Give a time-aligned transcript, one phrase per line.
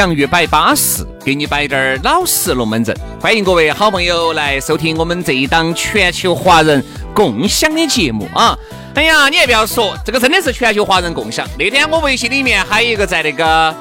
[0.00, 2.96] 洋芋摆巴适，给你摆点儿老实龙门阵。
[3.20, 6.82] 欢迎各位好朋友来收听我们这一档全球华人
[7.14, 8.58] 共享的节目啊！
[8.94, 11.46] 哎呀，你还不要说，这个真的是全球华人共享。
[11.58, 13.74] 那天我微信里面还有一个在那个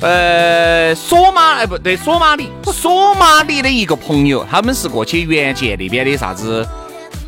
[0.00, 6.66] 呃索马哎不对索马里索马里的一个朋友，他们是过去援建那边的啥子。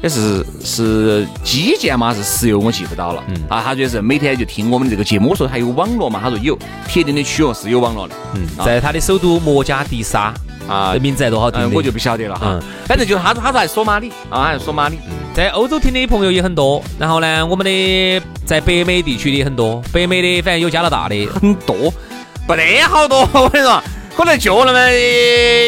[0.03, 3.23] 也是是基建嘛，是石油，我记不到了。
[3.29, 5.31] 嗯啊，他就是每天就听我们这个节目。
[5.31, 6.21] 我说还有网络嘛？
[6.23, 8.15] 他说有，铁定的区哦是有网络的。
[8.35, 10.33] 嗯，在他的首都摩加迪沙
[10.67, 12.59] 啊，名字还多好听我就不晓得了哈。
[12.87, 14.99] 反正就是他他说还索马里啊，还是索马里。
[15.35, 16.83] 在欧洲听的朋友也很多。
[16.99, 21.93] 然后呢，我们的在北美地区的很多，北美的反正有加拿大的很多，
[22.47, 23.29] 不得好多。
[23.35, 23.83] 我跟你说。
[24.17, 24.79] 可能就那么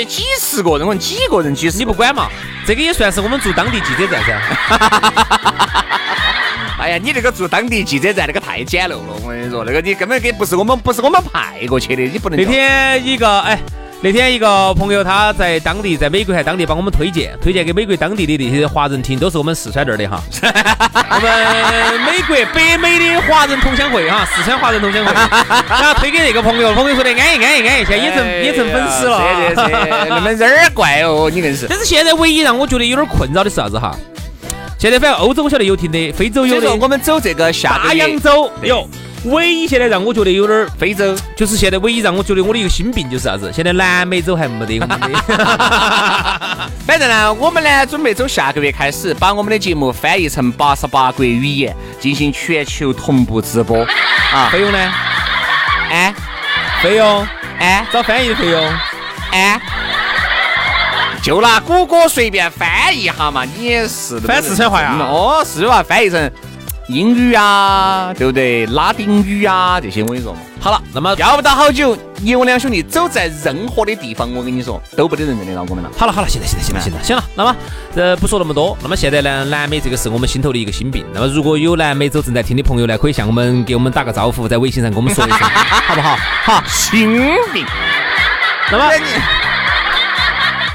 [0.08, 2.28] 几十个人，可能几个人，几十，你不管嘛？
[2.67, 4.36] 这个也算是我们做当地记者站噻。
[6.78, 12.39] 哎呀，你这个做当地记者站那个太简陋了，我跟你说，那个你根本给不是我们，不是我们派过去的，你不能。
[12.39, 13.58] 那天一个哎。
[14.05, 20.20] 那天一个朋友他在当地，在美国还当地帮我们推荐，推荐给美国当地的那些华人听，都是我们四川这儿的哈。
[20.42, 25.12] 我们美国北美的华人同乡会哈，四川华人同乡会，
[25.68, 29.23] 然后推给那个朋友，朋友说的安逸安逸安逸，现在也成也成粉丝了。
[29.51, 31.68] 是是是，那么人儿怪哦，你硬是。
[31.68, 33.95] 但是现在唯一让我觉得有点困扰的是啥子哈？
[34.80, 36.74] 现在反正欧洲我晓得有听的，非洲有的。
[36.74, 38.85] 我们走这个下大洋洲有。
[39.24, 43.52] 唯一现在让我觉得有点非洲，就是现在唯一让我觉得我的一个心病就是啥子？
[43.55, 45.08] 现在南美洲还没得我们的。
[46.84, 53.86] 反正呢，我们呢准备走下个月开始，把我们的节目翻译成八十八国语言，进行全球同步直播。
[54.34, 54.92] 啊，费用呢？
[55.88, 56.12] 哎，
[56.82, 57.27] 费用？
[57.61, 58.61] 哎，找翻译的费用？
[59.30, 59.61] 哎，
[61.22, 64.96] 就拿谷歌随便翻译一下嘛，你也是翻四川话呀？
[64.98, 65.80] 哦，是吧？
[65.80, 66.28] 翻译成。
[66.88, 68.66] 英语啊，对不对？
[68.66, 70.40] 拉丁语啊，这些我跟你说嘛。
[70.60, 75.90] 好了，那么要不到好久，你我两兄弟走在任何的地方，我跟你说，都不得人认得到我们了。
[75.96, 77.24] 好了好了，行了行了行了行了行了。
[77.34, 77.56] 那么
[77.94, 78.76] 呃，不说那么多。
[78.82, 81.04] 那么现在呢，南美这个是我们心头的一个心病。
[81.12, 86.16] 那么如果有南美洲正在听的朋友呢，可以向我们给我们打个招呼，在微信上跟我们说一下，好不好？
[86.44, 87.16] 好，心
[87.52, 87.64] 病。
[88.70, 89.52] 那么。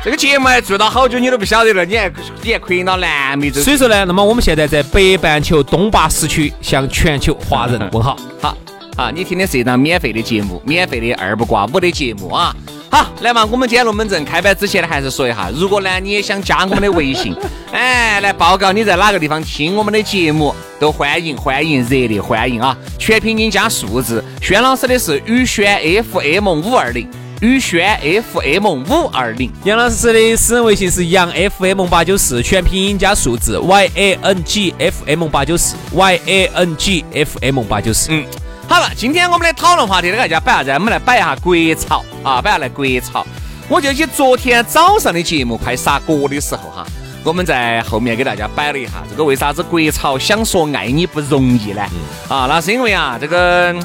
[0.07, 2.09] 这个节目还做到好久，你都不晓得了，你还
[2.41, 3.59] 你还可以到南美洲。
[3.61, 8.15] 所以说呢，那么我们现在在北半球东巴时区向全球华人 问好。
[8.41, 8.57] 好，
[8.95, 12.55] 好，你听的是一档免费的节目，免费的二不挂五的节目啊。
[12.89, 17.35] 好，来嘛，我们今天龙门阵开摆之前呢，还是说一下，如果呢你也想加我们的微信，
[17.73, 22.77] 哎，来报告你在哪个地方听我们的节目，都欢迎欢迎，热烈欢迎啊！
[22.97, 25.77] 全拼音加数字，轩老师的是宇轩
[26.13, 27.05] FM 五二零。
[27.41, 27.99] 宇轩
[28.33, 37.05] FM 五二零，杨老师的私人微信是杨 FM 八九四，全拼音加数字 Y A N G F M 八九四 Y A N G
[37.13, 38.07] F M 八九四。
[38.09, 38.25] 嗯，
[38.67, 40.71] 好了，今天我们的讨论话题呢，大家摆啥子？
[40.71, 43.23] 我们来摆一下国潮啊，摆下来国潮。
[43.69, 46.87] 我就记昨天早上的节目快杀锅的时候哈，
[47.23, 51.83] 我们在后面给大家摆了一下这个为啥子国潮想说爱你不容易呢？
[52.29, 53.75] 啊，那是因为啊这个。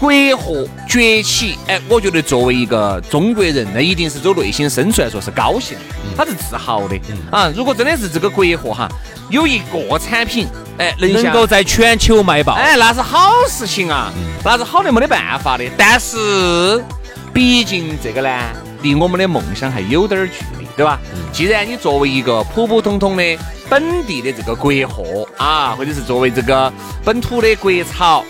[0.00, 5.76] 国货崛起，哎，我觉得作为一个中国人，那一定是走内心深处来说是高兴，
[6.16, 6.98] 他是自豪的
[7.30, 7.52] 啊。
[7.54, 8.88] 如果真的是这个国货哈，
[9.28, 10.46] 有一个产品，
[10.78, 14.10] 哎，能够在全球卖爆，哎，那是好事情啊，
[14.42, 15.64] 那是好的没得办法的。
[15.76, 16.82] 但是，
[17.34, 18.40] 毕竟这个呢，
[18.80, 20.98] 离我们的梦想还有点距离，对吧？
[21.30, 23.38] 既然你作为一个普普通通的
[23.68, 26.72] 本地的这个国货啊，或者是作为这个
[27.04, 28.24] 本土的国潮。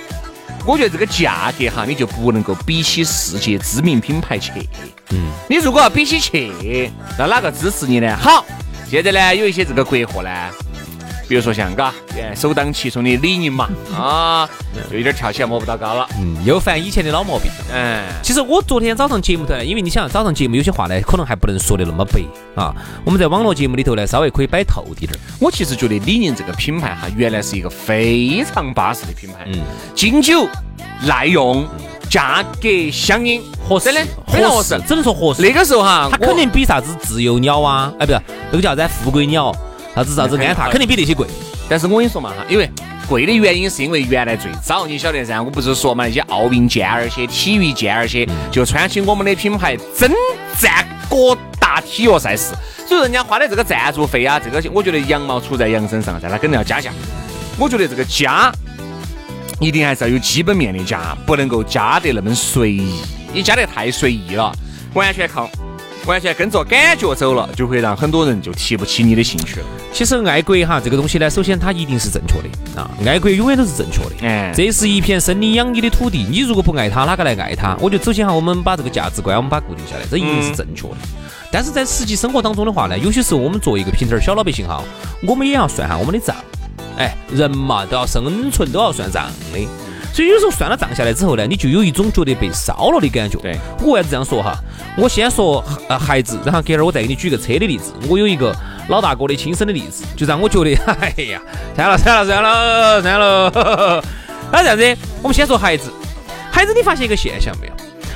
[0.67, 4.53] 我觉得这个价格哈，你就不能够比起世界知名品牌去。
[5.11, 8.17] 嗯，你如果要比起去，那哪个支持你呢？
[8.17, 8.45] 好，
[8.89, 10.31] 现在呢有一些这个国货呢。
[11.31, 11.95] 比如说像嘎，
[12.35, 14.51] 首当其冲的李宁嘛，啊，
[14.91, 17.49] 就有点跳起来摸不到高了，嗯，又犯以前的老毛病。
[17.73, 22.21] 嗯，其实我昨天早上节目头，因为你想早上节目有些话呢，可能还不能说的那么白
[22.61, 22.75] 啊。
[23.05, 25.17] 我们在网络节目里头呢，稍微可以摆透滴点。
[25.39, 29.61] 我其实觉得李宁这个品牌哈，原来是一个非常巴适的品牌，嗯，
[29.95, 30.49] 经久
[31.07, 31.65] 耐用，
[32.11, 35.43] 价格相应，合适呢，非常合适，只能说合适。
[35.43, 39.55] 那个时候哈，它肯定比啥子自由鸟啊，哎，不是那个叫啥子富贵鸟。
[39.95, 41.27] 啥子啥子安踏肯定比那些贵，
[41.69, 42.71] 但是我跟你说嘛哈，因为
[43.09, 50.11] 贵的原因是因为原来最早你晓得噻，我不是说嘛那些奥运健儿些、体育健儿些，就穿起我们的品牌征
[50.59, 52.55] 战各大体育赛事，
[52.87, 56.93] 所以人家花的这个赞助费啊，这个我觉得羊毛出在羊身上，噻，他肯定要加价。
[57.59, 58.51] 我觉得这个加
[59.59, 63.03] 一定还是要有基本面的加，不能够加得那么随意，
[63.33, 64.55] 你加得太随意了，
[64.95, 65.51] 完全靠。
[66.07, 69.67] 完全跟着感觉走了，就会让很多人就提不起你的兴趣了。
[69.93, 74.11] 其实爱国哈这个东西呢，首先它一定是正确的啊，爱国永远都是正确的。
[74.23, 77.77] 嗯，这是一片生你养你的土地，你如果不爱它，哪个来爱它？
[77.81, 80.97] 我觉得首先哈，我们把这个价值观我们把固定下来，这一定是正确的。
[81.53, 84.83] 但是在实际生活当中的话呢，有些时候我们作为一个平头小老百姓哈，
[85.27, 86.35] 我们也要算下我们的账。
[86.97, 89.69] 哎，人嘛都要生存，都要算账的。
[90.13, 93.39] 所以有时候算了账下来之后呢，你就有一种觉得被烧了的感觉。
[93.39, 94.55] 对，我为啥子这样说哈？
[94.97, 97.93] 我先说呃孩子，然后隔儿我再给你举个车的例子。
[98.09, 98.55] 我有一个
[98.89, 101.41] 老大哥的亲身的例子，就让我觉得， 哎呀，
[101.77, 104.05] 算了算了算了算了。
[104.53, 105.91] 那这样子，我们先说孩子。
[106.51, 107.73] 孩子，你发现一个现象没有？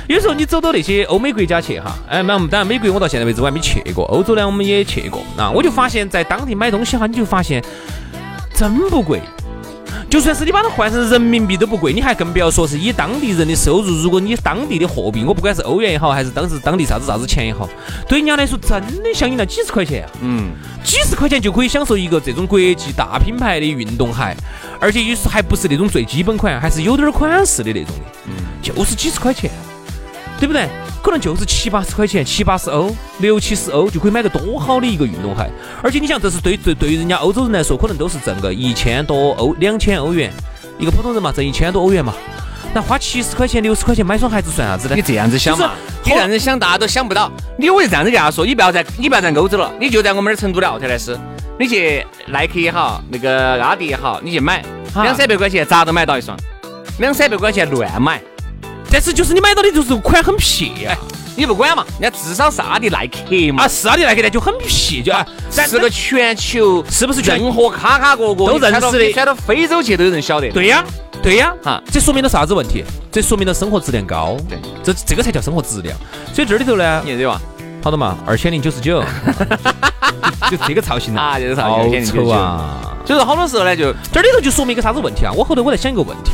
[0.07, 7.63] 有时候你走到那些欧美国家去哈，哎，那当然美国我到现在为止我还没去过，欧洲呢我们也去过啊，我就发现，在当地买东西哈，你就发现
[8.53, 9.21] 真不贵。
[10.09, 17.67] 就算是你把它换成人民币都不贵，你还更不要说是以当地人的收入，如果你当地的货币，我不管是欧元也好，还是当时当地啥子啥子钱也好，
[18.07, 20.11] 对人家来说真的相应了几十块钱啊！
[20.21, 20.51] 嗯，
[20.83, 24.35] 几十块钱就可以享受一个这种国际大品牌的运动鞋，
[24.79, 29.51] 而且有时还不是那种最基本款，还是有点款式的那种的，嗯，就是几十块钱，
[30.39, 30.69] 对不对？
[31.05, 35.47] 可能就是七八十块钱，七八十欧，六七十欧就可以买个多好的一个运动鞋。
[35.83, 40.33] 而且你想，这是对对对于人家欧洲人来说，可能都是挣个一千多欧、两千欧元。
[40.79, 42.11] 一个普通人嘛，挣一千多欧元嘛，
[42.73, 44.95] 那花七十块钱、六十块钱买双鞋子算啥子呢？
[44.95, 45.73] 你这样子想嘛，
[46.03, 47.31] 你这样子想，大家都想不到。
[47.55, 51.19] 你我就这样子跟他说，你不要在你不要在欧洲了，你就在我们这儿成都的奥特莱斯，
[51.59, 54.65] 你去耐克也好，那个阿迪也好，你去买
[54.95, 56.35] 两三百块钱，咋都买到一双，
[56.97, 58.19] 两三百块钱乱买。
[58.95, 60.97] 但是就是你买到的就是款很撇，
[61.35, 70.49] 你不管嘛，人家至少是阿迪耐克嘛，啊是阿迪耐克的就很撇，就啊，是个全球是不是任何卡卡角角都认识的，穿到非洲去都有人晓得。
[70.49, 70.81] 对呀，
[71.21, 72.85] 对呀，哈，这说明了啥子问题？
[73.11, 74.37] 这说明了生活质量高。
[74.47, 75.93] 对，这这个才叫生活质量。
[76.33, 77.41] 所以这里头呢，你对吧？
[77.83, 79.03] 好多嘛，二千零九十九，
[80.49, 82.95] 就这个造型啊，这个造型，好丑啊！
[83.05, 85.33] 所以说好多时候呢，就这里头就说明一个啥子问题啊？
[85.35, 86.31] 我后头我在想一个问题。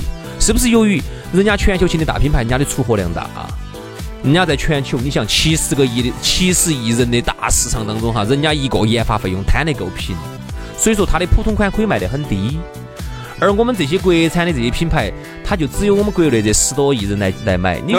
[0.52, 1.02] 是不是由于
[1.32, 3.48] 人家全球性的大品牌，人家的出货量大啊，
[4.22, 10.14] 人家在全球，你像七十个亿的七十亿人的大市场当中哈，人家一个研发费用摊得够平，
[10.78, 12.60] 所以说它的普通款可以卖得很低。
[13.42, 15.12] 而我们这些国产的这些品牌，
[15.44, 17.80] 它就只有我们国内这十多亿人来来买。
[17.80, 17.96] 你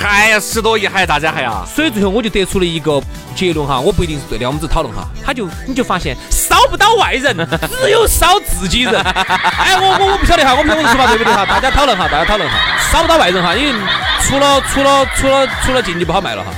[0.00, 1.66] 还要十多亿，还要大家还要？
[1.66, 3.02] 所以最后我就得出了一个
[3.34, 5.08] 结论哈，我不一定是对的，我们只讨论哈。
[5.26, 7.36] 他就你就发现烧不到外人，
[7.82, 8.94] 只有烧自己人。
[9.02, 11.44] 哎，我我我不晓得哈，我不晓得我的说法对不对哈？
[11.44, 12.56] 大家讨论哈，大家讨论哈，
[12.92, 13.74] 烧不到外人哈，因为
[14.22, 16.52] 除了除了除了除了进去不好卖了哈。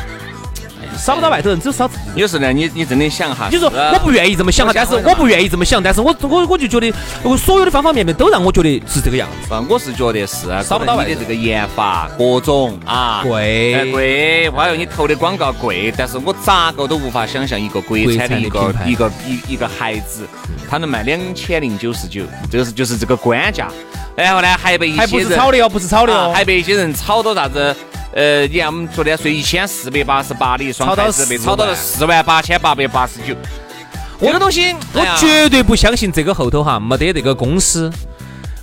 [0.96, 2.02] 烧不到外头人，只有烧自己。
[2.14, 9.54] 有时呢，你你真的想哈，你说我不愿意这么想哈，但是我不愿意这么想，但是我我我就觉得，我所有的方方面面都让我觉得是这个样子。
[9.68, 20.26] 我是觉得是烧不到外的这个研发各种啊贵贵，还有你投的广告贵，但是我咋个都无法想象一个国产的一个一个一一个孩子，
[20.68, 23.68] 他能卖两千零九十九，这个是就是这个官价。
[24.16, 27.76] 然后呢，还被一些还不是炒的哦，不是炒的哦，还被一些人炒到啥子？
[28.12, 33.36] 呃，你看我们昨天说一千四百八十八的一双鞋子被炒到了四万八千八百八十九。
[34.18, 37.92] 这个东西，我绝对不相信这个后头哈没得这个公司，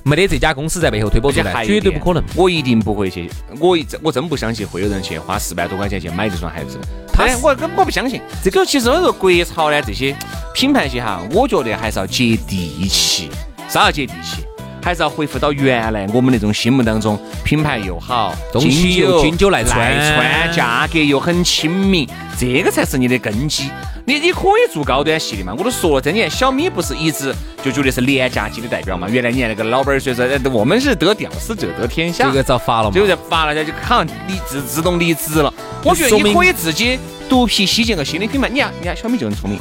[0.01, 2.23] 没得这家公司在背后推波助澜，绝对不可能。
[2.35, 3.29] 我一定不会去，
[3.59, 6.79] 我我真不相信会有人去花四万多块钱去买这双鞋子。
[7.13, 8.19] 他，我我不相信。
[8.43, 10.15] 这个其实我说国潮呢，这些
[10.55, 13.29] 品牌些哈，我觉得还是要接地气，
[13.69, 14.43] 啥要接地气？
[14.83, 23.69] 还是要恢复到原来我们那种心目当中，品牌又好，东西又经久耐穿，价格又很亲民，这个才是你的根基。
[24.05, 25.55] 你你可以做高端系的嘛？
[25.57, 29.07] 我都说了，这年小米不是一直就觉得是廉价机的代表嘛？
[29.09, 32.91] 原来你看那个老板说说，呃我们是得屌丝者得天下，这个遭罚了嘛？
[32.93, 35.53] 这个在罚了，就好像离自自动离职了。
[35.85, 36.99] 我觉得你可以自己
[37.29, 38.49] 独辟蹊径个新的品牌。
[38.49, 39.57] 你看，你看小米就很聪明，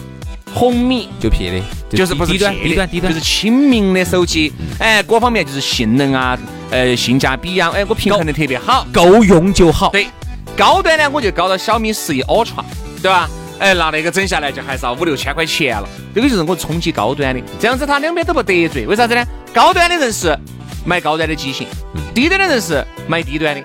[0.54, 6.38] 红米就撇的，就是不是低端低端低端，就是亲民的手机，哎，各方面就是性能啊，
[6.70, 8.86] 呃，性价比啊，哎，我平衡的特别好。
[8.92, 9.90] 够用就好。
[9.90, 10.06] 对，
[10.56, 12.62] 高端呢，我就高到小米十一 Ultra，
[13.02, 13.28] 对吧？
[13.58, 15.88] 哎，拿那个整下来就还是要五六千块钱了。
[16.14, 18.86] 这个就是我冲击高端的，这样子他两边都不得罪。
[18.86, 19.24] 为啥子呢？
[19.54, 20.36] 高端的人是
[20.84, 21.66] 买高端的机型，
[22.12, 23.62] 低端的人是买低端的。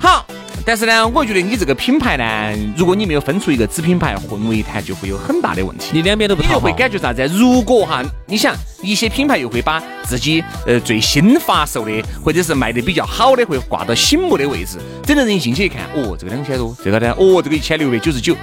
[0.00, 0.24] 好，
[0.66, 5.90] 但是呢，我觉得你这个品牌呢，如果你没有分出一个子品牌，混为一谈，就会有很大的问题。
[5.92, 6.72] 你两边都不你就会。
[6.72, 7.22] 感觉啥子？
[7.26, 18.34] 如果哈，你想一些品牌又会把自己呃最新发售的或者是卖的比较好的，会挂到醒目的位置，整个人一进去一看，哦，这个两千多，这个呢，哦，这个一千六百九十九，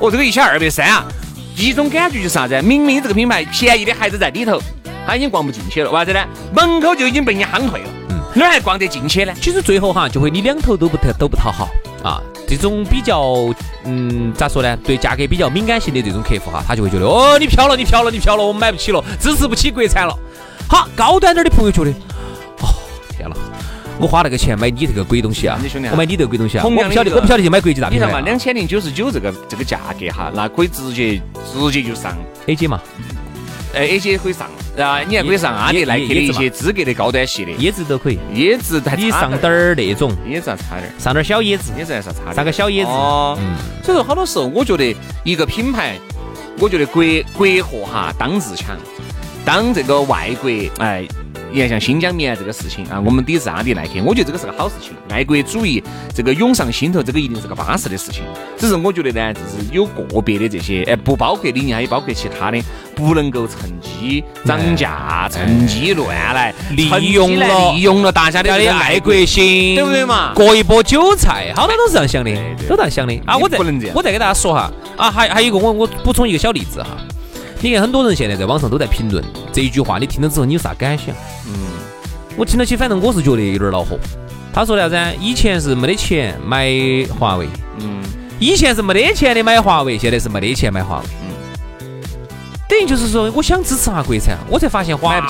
[0.00, 1.06] 哦，这个一千二百三啊，
[1.56, 2.60] 一种感觉就是啥子？
[2.62, 4.60] 明明这个品牌便宜的还是在里头，
[5.06, 6.26] 他已经逛不进去了，为啥子呢？
[6.52, 7.88] 门口就已经被你夯退了，
[8.34, 9.32] 哪儿还逛得进去呢？
[9.40, 11.68] 其实最后哈，就会你两头都不讨都不讨好
[12.02, 12.20] 啊。
[12.46, 13.52] 这种比较，
[13.84, 14.76] 嗯，咋说呢？
[14.84, 20.18] 对价格比较敏感性的这种客户哈，他就会觉得，哦，你飘了，你飘了，你飘了，我们买不起了，支持不起国产了。
[20.68, 21.90] 好，高端点的朋友觉得，
[22.60, 22.66] 哦，
[23.16, 23.36] 天了，
[24.00, 28.18] 我花那个钱买你这个鬼东西啊你兄弟啊，我买你这个鬼东西啊，我不晓得，我不晓得就买国际大你看嘛。
[28.20, 31.22] 两千零九十九这个这个价格哈，那可以直接
[31.52, 32.80] 直接就上 AJ 嘛，
[33.74, 42.34] 哎，AJ 可以上，啊，你还可以上阿迪、耐克的一些资格的高端系列，椰子都可以，椰子还差你上点点儿那种，椰子还差点儿，上点儿小椰子，椰子还是要差点儿。
[42.34, 45.98] 上个小椰子，哦，嗯，所以说好多时候，我觉得一个品牌，
[46.58, 47.02] 我觉得国
[47.36, 48.76] 国货哈当自强，
[49.44, 51.06] 当这个外国哎。
[51.52, 54.92] 你看，像新疆棉这个事情啊，我们抵制阿迪耐克，我觉得这个是个好事情。
[55.08, 55.82] 爱国主义
[56.14, 58.22] 这个涌上心头，这个一定是个巴适的事情。
[58.56, 62.62] 只是我觉得呢，就是有个别的这些，哎，不包括李宁，还有包括其他的，
[62.94, 72.30] 不能够趁机涨价、趁机乱来，利用了利用了大家的爱国心，对不对嘛割一波韭菜，好多都是这样想的，
[72.68, 73.36] 都这样想的啊！
[73.36, 73.58] 我再
[73.92, 76.90] 我再给大家说哈啊，还还有一个我我补充一个小例子哈，
[77.60, 81.08] 你看很多人现在在网上都在评论这一句话，你听了之后你有啥感想？
[81.46, 81.52] 嗯，
[82.36, 83.98] 我听了起，反正我是觉得有点恼火。
[84.52, 85.16] 他说的啥子？
[85.20, 86.68] 以前是没得钱买
[87.18, 87.46] 华为，
[87.80, 88.02] 嗯，
[88.38, 91.04] 以前是没得钱的买华为，现在是没得钱买华为。
[91.22, 91.30] 嗯
[92.68, 95.20] 等于就是说，我想支持下国产，我才发现华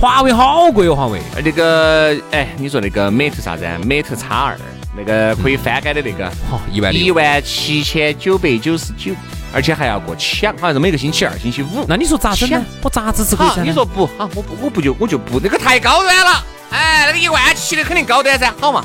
[0.00, 1.20] 华为好贵哦，华为。
[1.36, 4.58] 而那个，哎，你说那个 Mate 啥子啊？Mate X 二，
[4.96, 7.12] 那个可以翻盖的那个，好，一万一。
[7.12, 9.12] 万七千九百九十九，
[9.52, 11.84] 而且还要过抢，好像是每个星期二、星期五。
[11.88, 12.64] 那你说咋整呢？
[12.82, 13.70] 我咋支持国好，产呢？
[13.70, 18.84] 你说不好，我不我不就我就不那个太高端了，哎，那个一万七的肯定高端噻，好嘛，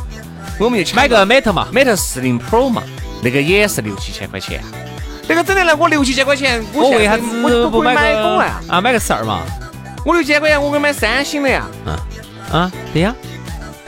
[0.59, 2.81] 我们就抢买个 Mate 嘛，Mate 四零 Pro 嘛，
[3.21, 4.63] 那个也是六七千块钱，
[5.27, 8.61] 那个整的来我六七千块钱，我为啥子我不买个公了呀？
[8.69, 8.81] 啊？
[8.81, 9.41] 买个十二嘛？
[10.05, 11.65] 我六千块钱我可以买三星的呀，
[12.51, 13.15] 啊，对呀，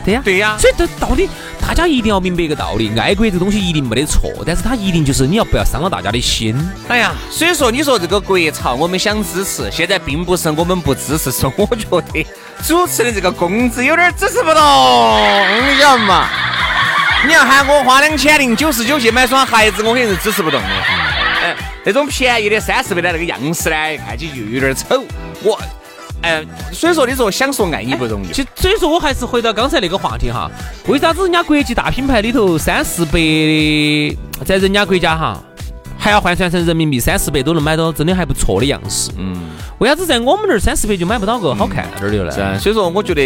[0.04, 0.22] 对呀。
[0.24, 0.58] 对呀。
[0.58, 1.30] 所以这到底
[1.68, 6.56] 大家一定要明白一个道理，爱国这东西一定没得错，但是它一定就是你要不要伤了大家的心。
[6.88, 12.26] 哎呀，所以说你说这个国潮，我们想支持，现在并不是我们不支持，是我觉得
[12.64, 14.62] 主持的这个工资有点支持不动，
[15.68, 16.30] 你晓得嘛？
[17.26, 20.68] 你要喊我花两千零九十九去买双鞋子，我肯定是支持不动的。
[20.68, 23.76] 哎，那种便宜的三四百的那个样式呢，
[24.08, 25.04] 看起就有点丑。
[25.42, 25.60] 我，
[26.26, 28.28] 哎，所以说你说想说爱你不容易。
[28.32, 30.50] 其实所以说我还是回到刚才那个话题哈，
[30.88, 35.40] 为啥子人家国际大品牌里头三四百的，在人家国家哈，
[36.00, 39.12] 还要换算成人民币三四百都能买到真的还不错的样式？
[39.18, 39.36] 嗯。
[39.78, 42.32] 为啥子在我们那儿三四百就买不到个好看点儿的呢？
[42.32, 43.26] 是啊，所以说我觉得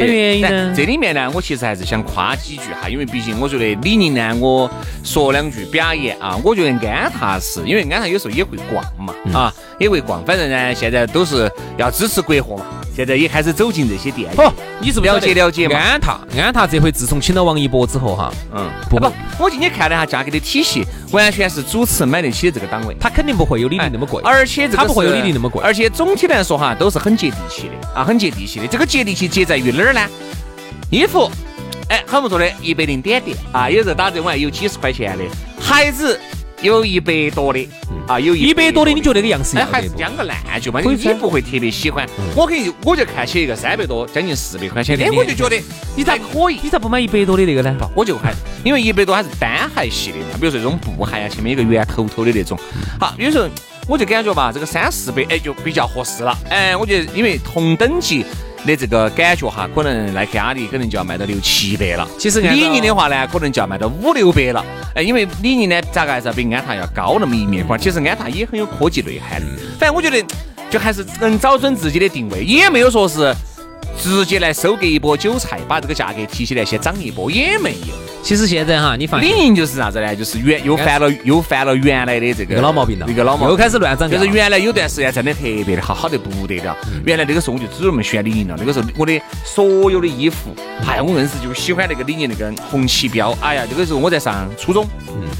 [0.76, 4.68] 这里面呢，我其实还是想夸几句哈，因为毕竟我觉得李宁呢，我
[5.04, 12.66] 说两句表扬啊，我觉得安踏是因为安踏有时候也会逛嘛，嗯啊，也会逛，反正呢，现在都是要支持国货嘛，
[13.00, 14.30] 现在也开始走进这些店。
[14.36, 22.94] 哦，你是不是了解了解嘛安踏，安踏这回自从请了王一博之后哈，嗯，不不，我今天看了一下价格的体系，完全是主持买得起的这个档位。
[23.00, 24.22] 它肯定不会有李宁那么贵。
[24.26, 28.68] 而且这个它不会有李宁那么贵而且总体来说哈，都是很接地气的啊，很接地气的。
[28.68, 30.06] 这个接地气接在于哪儿呢？
[30.90, 31.32] 衣服，
[31.88, 35.24] 哎，很不错的，一百零点点啊，有时候打折我还有几十块钱的，
[35.62, 36.20] 鞋子
[36.62, 37.68] 有一百多的
[38.08, 39.66] 啊，有一百多的，你觉得那个样式哎？
[39.72, 42.08] 还是将个烂就嘛，你不会特别喜欢。
[42.36, 45.58] 我可以，我就看起一个三百多，将近四百块钱的，哎，我就觉得
[45.96, 46.60] 你咋可以。
[46.62, 47.76] 你咋不买一百多的那个呢？
[47.96, 52.60] 我就还，因为一百多它是单鞋系的，比如说这种布鞋啊，前面有个圆头头的那种。
[53.00, 53.48] 好，有时候
[53.88, 56.38] 我就感觉吧，这个三四百，哎，就比较合适了。
[56.50, 58.26] 哎，我觉得因为同等级，
[58.66, 62.08] 的这个感觉哈，可能耐克、阿迪可能就要卖到六七百了。
[62.18, 64.64] 其实李宁的话呢，可能就要卖到五六百了。
[64.96, 67.78] 哎，因为李宁呢，咋个还是要比安踏要高那么一面块。
[67.78, 69.48] 其实安踏也很有科技内涵的。
[69.80, 70.24] 反正我觉得，
[70.70, 73.34] 就还是能找准自己的定位，也没有说是
[74.00, 77.94] 直接来收割一波韭菜，把这个价格提起来先涨一波，也没有。
[78.22, 80.16] 其实现在哈，你放李宁就是啥子呢？
[80.16, 86.76] 就是原又犯了又犯了原来的这个老毛病了，一个老毛病又开始乱涨就是原来有段时间真的特别的好，好得不得了。
[87.06, 88.56] 原来那个时候我就只那么选李宁了。
[88.58, 90.54] 那个时候我的所有的衣服，
[90.86, 93.36] 哎呀，我硬是就喜欢那个李宁那个红旗标。
[93.40, 94.86] 哎呀，那个时候我在上初中，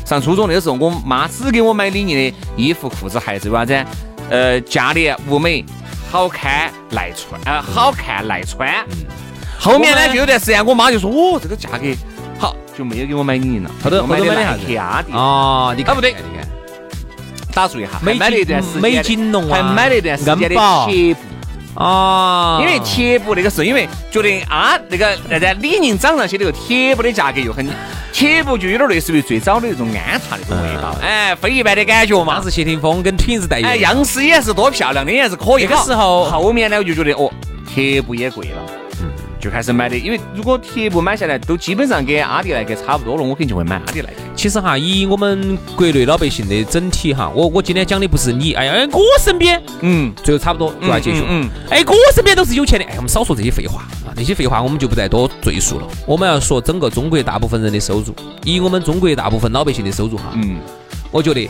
[0.06, 3.86] 上初中那个时候，我妈只给我买李宁的衣服、裤子、鞋子，为啥子？
[4.30, 5.66] 呃，价廉物美，
[6.12, 8.74] 好看耐穿，呃，好看耐穿。
[9.60, 11.86] 后面呢，就有段时间，我妈就说，哦，这个价格。
[12.40, 13.70] 好，就没有给我买李宁了。
[13.84, 14.76] 后头买的啥子？
[14.76, 15.14] 阿迪。
[15.14, 16.48] 啊，你看不对，你看，
[17.54, 17.92] 打住一下。
[18.02, 20.56] 美买了一段时间，美锦龙还买了一段时间的
[20.88, 21.20] 鞋布。
[21.76, 22.60] 哦。
[22.62, 27.68] 因为贴布那个是因为觉得啊，那个那在李宁涨上去那个贴布的价格又很，
[28.14, 32.36] 贴布就有点类似于最早的那种安踏那种味道，哎，非一般的感觉嘛。
[32.36, 33.70] 当时谢霆锋跟挺子代言。
[33.70, 35.66] 哎，样式也是多漂亮的，也是可以。
[35.66, 37.32] 那个时候，后面呢我就觉得哦，
[37.74, 38.79] 贴布也贵了。
[39.40, 44.16] 就开始买的，因为如果铁布买下来都基本上跟阿迪耐克差不多了，我肯定就会买阿迪耐克。
[44.36, 55.88] 其实哈，以我们国内老百姓的整体哈，我我今天讲的不是你，哎呀，我身边，嗯，最后差不多就要结束，嗯，哎，我身边都是有钱的，哎，我们少说这些废话啊，那些废话我们就不再多赘述了。
[56.06, 60.58] 我们要说整个中国大部分人的收入，以我们中国大部分老百姓的收入哈，嗯，
[61.12, 61.50] 我觉得。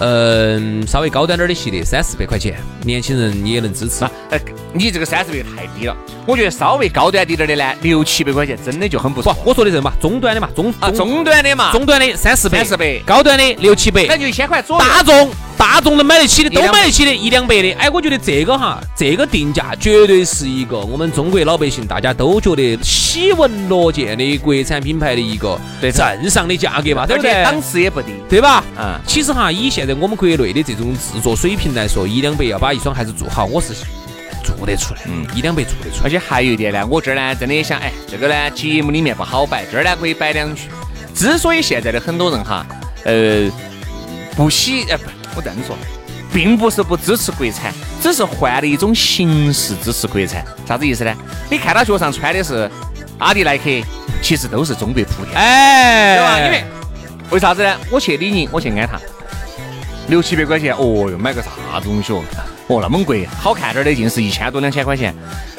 [0.00, 4.04] 嗯，稍微高端点的系列，三四百块钱，年轻人也能支持。
[4.28, 4.40] 哎，
[4.72, 5.96] 你这个三四百太低了，
[6.26, 9.36] 我觉得稍微高端滴点的呢，六七百块钱真的就很不错。
[9.44, 14.84] 我说的是嘛，中端的嘛，中啊中端的嘛，中端的三四百，三四百，高端的六七百，那就一千块左右。
[14.84, 15.30] 大众。
[15.56, 27.44] 大众能买得起的都买得起的，一两百的，哎，我觉得这个哈，这个定价绝对是一个我们中国老百姓大家都觉得喜闻乐见的国产品牌的一个正上的价格嘛，对不对？
[27.44, 28.64] 档次也不低，对吧？
[28.76, 33.72] 嗯，其实哈，以现在我们国内的这种制作水平来说，一两百要把一双鞋子做好，我是
[34.44, 36.02] 做得出来，嗯，一两百做得出来。
[36.04, 40.68] 而且还有一点呢，我这儿呢，真的想，哎，这个呢，节目里面不好摆，这儿呢可以摆两句。
[41.14, 42.66] 之所以现在的很多人哈，
[43.04, 43.50] 呃，
[44.36, 45.04] 不喜，呃不。
[45.36, 45.76] 我这样说，
[46.32, 50.44] 并不是不支持国产，只是换了一种形式支持国产。
[50.64, 51.12] 啥子意思呢？
[51.50, 52.70] 你看他脚上穿的是
[53.18, 53.64] 阿迪耐克，
[54.22, 56.38] 其实都是中国莆田，哎，对吧？
[56.38, 56.64] 因为
[57.30, 57.76] 为啥子呢？
[57.90, 59.00] 我去李宁，我去安踏，
[60.06, 61.50] 六七百块钱，哦哟，买个啥
[61.82, 62.22] 东西哦？
[62.66, 65.14] 哦，那么贵，好看点的，尽是一千多两千块钱。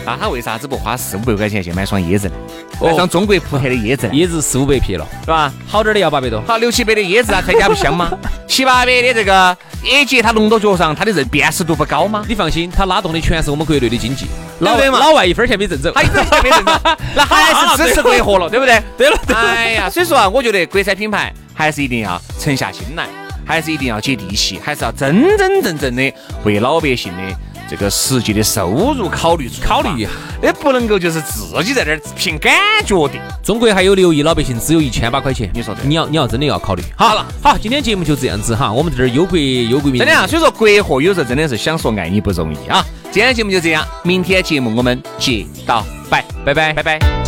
[0.05, 2.35] 那他为啥子不花四五百块钱去买双椰子呢？
[2.81, 5.51] 买双中国莆田的椰子，椰子四五百匹了，是吧？
[5.67, 8.11] 好点的要八百多，好六七百的椰子啊，它家不香吗？
[8.47, 12.23] 七八百的这个野结，它弄到脚上，它的认辨识度不高吗？
[12.27, 14.27] 你放心，它拉动的全是我们国内的经济，
[14.59, 16.73] 老外老外一分钱没挣走，他一分钱没挣走，
[17.15, 18.81] 那还是支持国货了，对不对？
[18.97, 23.07] 对了，哎呀，所以说啊，我觉得国产品牌还是一定要沉下心来，
[23.45, 27.35] 还是一定要接地气，还是要真真正正的为老百姓的。
[27.67, 30.09] 这个实际的收入考虑考虑一下，
[30.43, 32.53] 也不能够就是自己在这儿凭感
[32.85, 33.13] 觉的。
[33.43, 36.83] 中国还有六亿老百姓，只有一千八块钱，你说你要你要真的要考虑。
[36.95, 39.97] 好了，好，今天节目就这样子哈，我们在这儿忧国忧国民。
[39.97, 42.85] 真的啊，所以说国货有时候真的是想说爱你不容易啊。
[43.11, 46.99] 今天节目就这样，明天节目我们接到拜拜拜拜拜。
[46.99, 47.24] my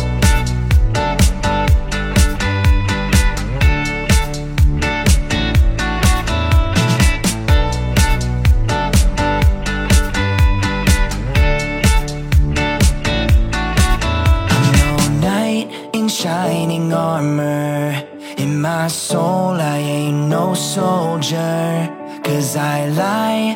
[20.78, 21.88] soldier.
[22.22, 23.46] Cause I lie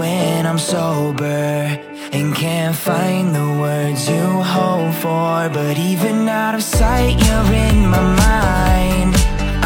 [0.00, 1.44] when I'm sober.
[2.16, 5.34] And can't find the words you hope for.
[5.58, 9.12] But even out of sight, you're in my mind.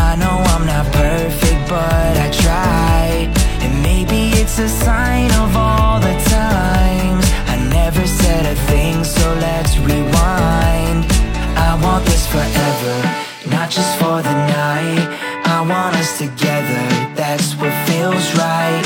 [0.09, 3.05] I know I'm not perfect, but I try.
[3.64, 9.27] And maybe it's a sign of all the times I never said a thing, so
[9.46, 11.00] let's rewind.
[11.68, 15.07] I want this forever not just for the night
[15.46, 17.04] I want us together,
[17.37, 18.85] that's what feels right.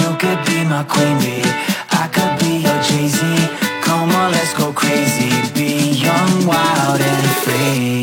[0.00, 1.42] You could be my queen bee,
[2.02, 3.20] I could be your Jay-Z.
[3.82, 7.99] Come on, let's go crazy, be young, wild and free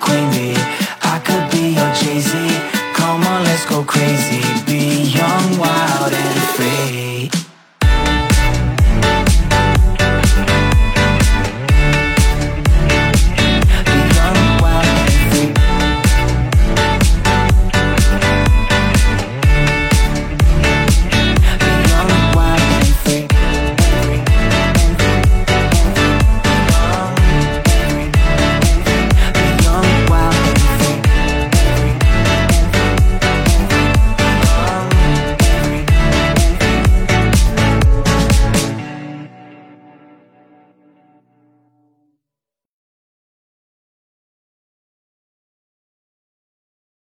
[0.00, 0.79] queen bee.